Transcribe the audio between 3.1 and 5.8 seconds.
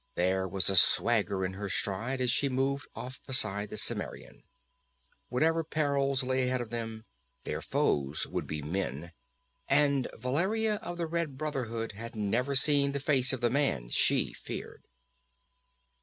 beside the Cimmerian. Whatever